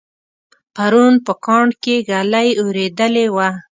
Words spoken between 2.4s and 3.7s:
اورېدلې وه